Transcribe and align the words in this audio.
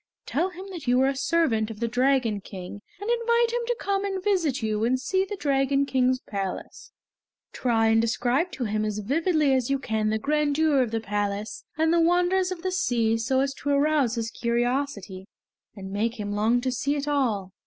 Tell 0.25 0.49
him 0.49 0.65
that 0.71 0.87
you 0.87 0.99
are 1.01 1.09
a 1.09 1.15
servant 1.15 1.69
of 1.69 1.79
the 1.79 1.87
Dragon 1.87 2.39
King, 2.41 2.81
and 2.99 3.07
invite 3.07 3.51
him 3.53 3.61
to 3.67 3.75
come 3.79 4.03
and 4.03 4.23
visit 4.23 4.63
you 4.63 4.83
and 4.83 4.99
see 4.99 5.23
the 5.25 5.35
Dragon 5.35 5.85
King's 5.85 6.19
palace. 6.21 6.91
Try 7.53 7.89
and 7.89 8.01
describe 8.01 8.51
to 8.53 8.63
him 8.63 8.83
as 8.83 8.97
vividly 8.97 9.53
as 9.53 9.69
you 9.69 9.77
can 9.77 10.09
the 10.09 10.17
grandeur 10.17 10.81
of 10.81 10.89
the 10.89 11.01
palace 11.01 11.65
and 11.77 11.93
the 11.93 12.01
wonders 12.01 12.51
of 12.51 12.63
the 12.63 12.71
sea 12.71 13.15
so 13.19 13.41
as 13.41 13.53
to 13.53 13.69
arouse 13.69 14.15
his 14.15 14.31
curiosity 14.31 15.27
and 15.75 15.91
make 15.91 16.19
him 16.19 16.31
long 16.31 16.61
to 16.61 16.71
see 16.71 16.95
it 16.95 17.07
all!" 17.07 17.51